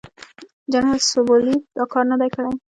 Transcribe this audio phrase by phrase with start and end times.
[0.71, 2.51] جنرال سوبولیف دا کار نه دی کړی.